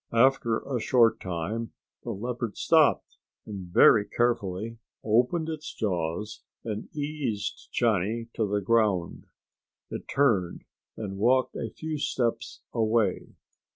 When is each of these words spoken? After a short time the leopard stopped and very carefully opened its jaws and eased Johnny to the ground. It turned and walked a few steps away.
After 0.13 0.61
a 0.61 0.79
short 0.79 1.19
time 1.19 1.73
the 2.03 2.09
leopard 2.09 2.57
stopped 2.57 3.17
and 3.45 3.67
very 3.71 4.03
carefully 4.03 4.79
opened 5.03 5.47
its 5.47 5.71
jaws 5.75 6.41
and 6.63 6.89
eased 6.95 7.69
Johnny 7.71 8.27
to 8.33 8.47
the 8.47 8.61
ground. 8.61 9.27
It 9.91 10.07
turned 10.07 10.63
and 10.97 11.17
walked 11.19 11.55
a 11.55 11.69
few 11.69 11.99
steps 11.99 12.61
away. 12.73 13.35